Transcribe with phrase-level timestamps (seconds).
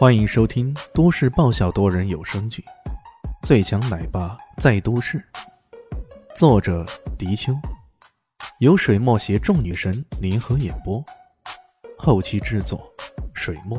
[0.00, 2.64] 欢迎收听都市爆笑多人有声剧
[3.46, 5.18] 《最强奶爸在都市》，
[6.34, 6.86] 作者：
[7.18, 7.52] 迪秋，
[8.60, 11.04] 由水墨携众女神联合演播，
[11.98, 12.90] 后期制作：
[13.34, 13.78] 水墨。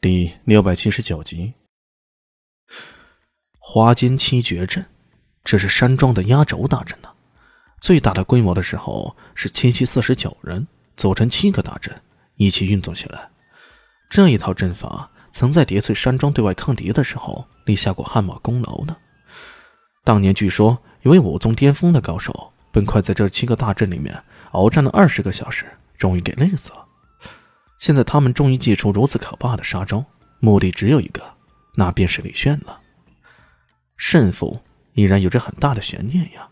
[0.00, 1.52] 第六百七十九集，
[3.58, 4.86] 花间七绝阵，
[5.42, 7.12] 这是山庄的压轴大阵呢。
[7.80, 12.00] 最大的规模的时候是七七四十九人组成七个大阵，
[12.36, 13.28] 一起运作起来。
[14.08, 18.96] 这一套阵法曾在叠翠山庄对外抗敌的时候立下过汗马功劳呢。
[20.04, 25.66] 当年据说有位武宗巅峰的高手，本快在这七个大阵里面鏖战了二十个小时，
[25.98, 26.86] 终于给累死了。
[27.78, 30.04] 现在他们终于祭出如此可怕的杀招，
[30.40, 31.22] 目的只有一个，
[31.74, 32.80] 那便是李炫了。
[33.96, 34.60] 胜负
[34.94, 36.48] 依然有着很大的悬念呀。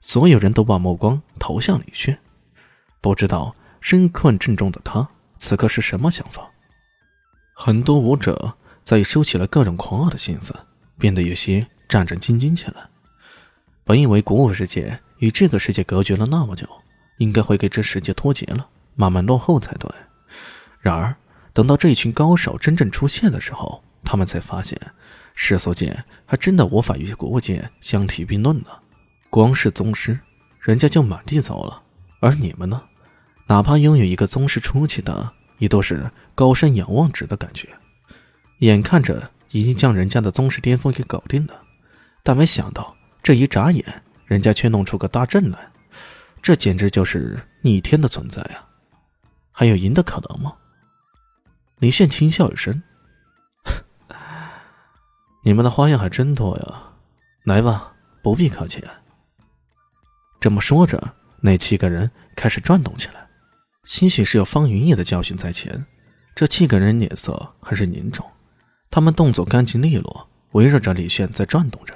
[0.00, 2.18] 所有人都把目光投向李炫，
[3.00, 6.50] 不知道身困阵中的他此刻是什么想法。
[7.54, 8.54] 很多武者
[8.84, 10.54] 在收起了各种狂傲的心思，
[10.98, 12.88] 变得有些战战兢兢起来。
[13.84, 16.68] 本以为古武世界与这个世界隔绝了那么久，
[17.16, 19.90] 应该会给这世界脱节了，慢慢落后才对。
[20.80, 21.16] 然而，
[21.52, 24.78] 等到这一群高手真正出现的时候，他们才发现，
[25.34, 28.68] 世俗界还真的无法与古武界相提并论呢。
[29.30, 30.20] 光是宗师，
[30.60, 31.82] 人家就满地走了，
[32.20, 32.82] 而你们呢？
[33.48, 37.68] 哪怕拥有一个宗师初期的，也都是高山仰望止的感觉。
[38.60, 41.62] 眼看着已经将人家的宗师巅峰给搞定了，
[42.22, 45.70] 但没想到这一眨眼，人家却弄出个大阵来，
[46.42, 48.66] 这简直就是逆天的存在啊！
[49.52, 50.54] 还有赢的可能吗？
[51.78, 52.82] 李炫轻笑一声
[55.44, 56.94] ：“你们的花样还真多呀，
[57.44, 58.82] 来吧，不必客气。”
[60.40, 63.27] 这么说着，那七个人开始转动起来。
[63.88, 65.86] 兴许是有方云逸的教训在前，
[66.34, 68.22] 这七个人脸色很是凝重。
[68.90, 71.94] 他们动作干净利落，围绕着李炫在转动着。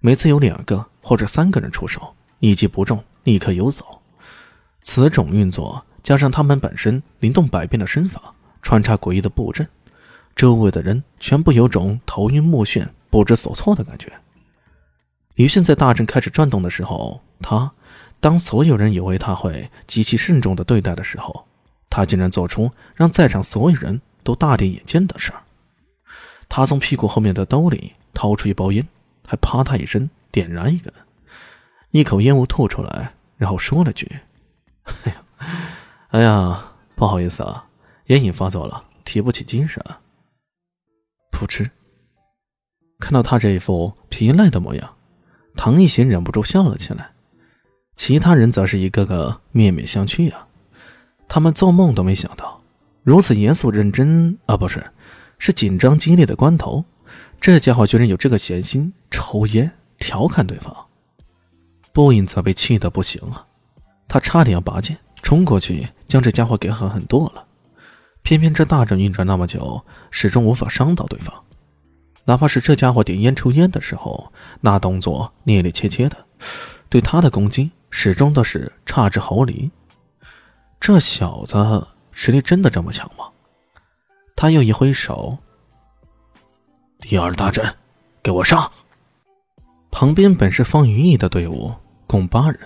[0.00, 4.02] 每次有两个或者三个人出手，一击不中立刻游走。
[4.82, 9.64] 此种运作加上他们本身灵动百变的身法，穿插诡异的布阵，
[10.34, 14.12] 周围的人全部有种头晕目眩、不知所措的感觉。
[15.36, 17.22] 李炫在大阵开始转动的时候。
[17.44, 17.72] 他，
[18.22, 21.44] 当所有人以为他会极其慎重的对待的时候，
[21.90, 25.42] 他竟然做出让在场所有人都大跌眼镜的事儿。
[26.48, 28.86] 他从屁股后面的兜里掏出一包烟，
[29.26, 30.94] 还啪嗒一声点燃一根，
[31.90, 34.20] 一口烟雾吐出来，然后说了句
[34.86, 35.24] ：“哎呀，
[36.10, 37.66] 哎呀，不好意思啊，
[38.06, 39.84] 烟瘾发作了，提不起精神。”
[41.34, 41.68] 噗嗤，
[43.00, 44.94] 看到他这一副疲累的模样，
[45.56, 47.10] 唐一贤忍不住笑了起来。
[48.04, 50.48] 其他人则是一个个面面相觑啊！
[51.28, 52.60] 他们做梦都没想到，
[53.04, 54.84] 如此严肃认真啊，不是，
[55.38, 56.84] 是紧张激烈的关头，
[57.40, 60.76] 这家伙居然有这个闲心抽烟调侃对方。
[61.92, 63.46] 波音则被气得不行了，
[64.08, 67.44] 他差点要拔剑冲过去将这家伙给狠狠剁了，
[68.22, 69.80] 偏偏这大阵运转那么久，
[70.10, 71.32] 始终无法伤到对方。
[72.24, 76.16] 哪怕是这家伙点烟抽烟的时候，那动作趔趔切切的，
[76.92, 77.70] 对他的攻击。
[77.94, 79.70] 始终都是差之毫厘，
[80.80, 83.26] 这小子实力真的这么强吗？
[84.34, 85.36] 他又一挥手，
[86.98, 87.62] 第二大阵，
[88.22, 88.72] 给我上！
[89.90, 91.70] 旁边本是方云逸的队伍，
[92.06, 92.58] 共八人，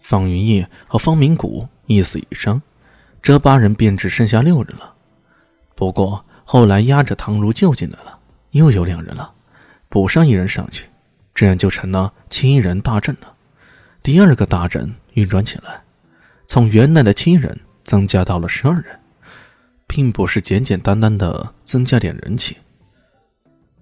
[0.00, 2.62] 方云逸和方明谷一死一伤，
[3.20, 4.94] 这八人便只剩下六人了。
[5.74, 8.16] 不过后来压着唐如救进来了，
[8.52, 9.34] 又有两人了，
[9.88, 10.86] 补上一人上去，
[11.34, 13.34] 这样就成了七人大阵了。
[14.02, 15.82] 第二个大阵运转起来，
[16.46, 18.98] 从原来的七人增加到了十二人，
[19.86, 22.56] 并不是简简单单的增加点人气。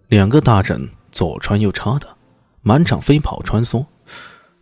[0.08, 2.16] 两个大阵左穿右插的，
[2.62, 3.86] 满场飞跑穿梭，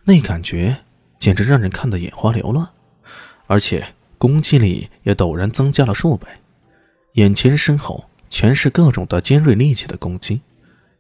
[0.05, 0.77] 那感觉
[1.19, 2.69] 简直让人看得眼花缭乱，
[3.47, 6.27] 而且攻击力也陡然增加了数倍。
[7.13, 10.43] 眼前身后全是各种的尖锐利器的攻击，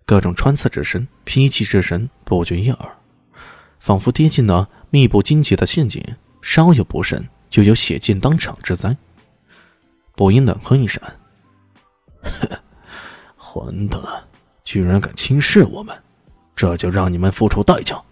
[0.06, 2.96] 各种穿刺之声、劈击之声不绝于耳。
[3.86, 6.04] 仿佛跌进了密布荆棘的陷阱，
[6.42, 8.96] 稍有不慎就有血溅当场之灾。
[10.16, 11.00] 薄音冷哼一声
[13.38, 14.02] ：“混蛋，
[14.64, 15.96] 居然敢轻视我们，
[16.56, 18.02] 这就让你们付出代价。”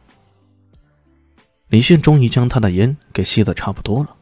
[1.66, 4.14] 李迅终于将他的烟给吸得差不多了，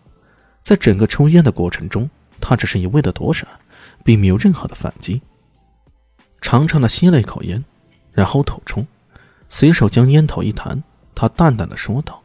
[0.62, 2.08] 在整个抽烟的过程中，
[2.40, 3.46] 他只是一味的躲闪，
[4.02, 5.20] 并没有任何的反击。
[6.40, 7.62] 长长的吸了一口烟，
[8.10, 8.86] 然后吐出，
[9.50, 10.82] 随手将烟头一弹。
[11.14, 12.22] 他淡淡的说道：“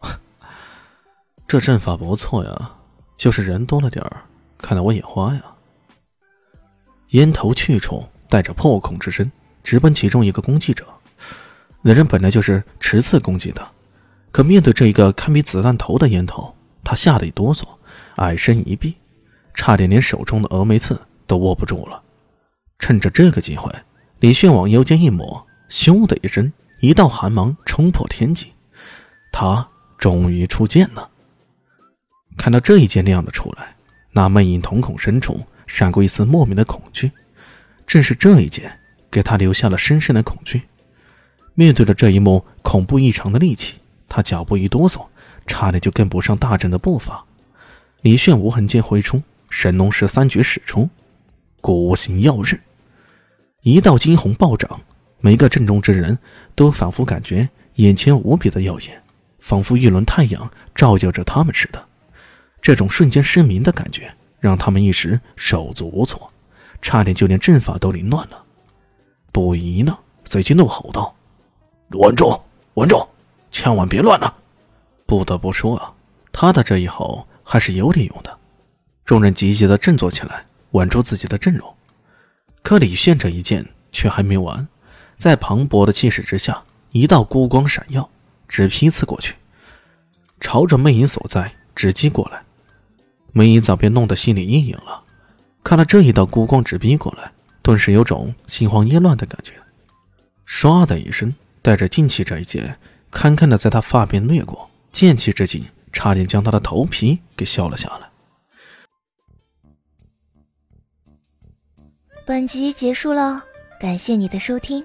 [1.46, 2.70] 这阵法不错呀，
[3.16, 4.22] 就是人多了点儿，
[4.58, 5.42] 看得我眼花呀。
[7.10, 9.30] 烟头去处，带着破空之声，
[9.62, 10.86] 直奔其中一个攻击者。
[11.82, 13.66] 那人本来就是持刺攻击的，
[14.30, 17.64] 可面对这一个堪比子弹头的烟头，他吓得一哆嗦，
[18.16, 18.94] 矮身一避，
[19.52, 22.02] 差点连手中的峨眉刺都握不住了。
[22.78, 23.70] 趁着这个机会，
[24.20, 28.48] 李炫往腰间一抹，咻的一声，一道寒芒冲破天际，
[29.30, 31.08] 他终于出剑了。
[32.36, 33.76] 看到这一剑亮了出来，
[34.10, 37.12] 那魅影瞳孔深处闪过一丝莫名的恐惧，
[37.86, 38.80] 正是这一剑
[39.12, 40.62] 给他留下了深深的恐惧。
[41.54, 43.76] 面对着这一幕恐怖异常的利器，
[44.08, 45.06] 他脚步一哆嗦，
[45.46, 47.24] 差点就跟不上大阵的步伐。
[48.00, 50.90] 李炫无痕剑挥出，神农十三绝使出，
[51.60, 52.58] 孤星耀日，
[53.60, 54.80] 一道惊鸿暴涨，
[55.24, 56.18] 每个阵中之人
[56.56, 59.00] 都仿佛感觉眼前无比的耀眼，
[59.38, 61.82] 仿佛一轮太阳照耀着他们似的。
[62.60, 66.28] 这种瞬间失明的感觉，让他们一时手足无措，
[66.82, 68.44] 差点就连阵法都凌乱了。
[69.30, 71.14] 不一呢，随即怒吼道。
[71.92, 72.40] 稳住，
[72.74, 73.06] 稳住，
[73.52, 74.34] 千万别乱了！
[75.06, 75.94] 不得不说啊，
[76.32, 78.38] 他的这一吼还是有点用的。
[79.04, 81.72] 众人急急的振作起来，稳住自己的阵容。
[82.62, 84.66] 可李现这一剑却还没完，
[85.22, 88.10] 在磅礴的气势之下，一道孤光闪耀，
[88.48, 89.36] 直劈刺过去，
[90.40, 92.42] 朝着魅影所在直击过来。
[93.30, 95.04] 魅影早便弄得心里阴影了，
[95.62, 97.30] 看到这一道孤光直逼过来，
[97.62, 99.52] 顿时有种心慌意乱的感觉。
[100.44, 101.32] 唰的一声。
[101.64, 102.76] 带着劲气，这一剑
[103.12, 108.10] 堪堪的在他发边掠过，剑气之劲差点将他的头皮给削了下来。
[112.26, 113.44] 本集结束了，
[113.78, 114.84] 感谢你的收听，